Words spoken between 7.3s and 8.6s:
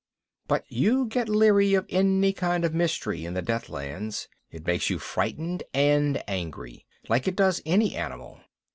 does an animal.